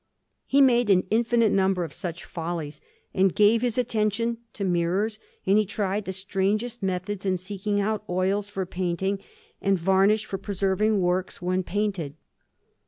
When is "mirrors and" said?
4.63-5.59